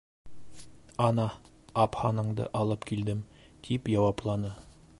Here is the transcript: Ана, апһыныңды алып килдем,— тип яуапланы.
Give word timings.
Ана, 1.07 1.25
апһыныңды 1.83 2.47
алып 2.63 2.87
килдем,— 2.93 3.21
тип 3.69 3.93
яуапланы. 3.97 4.55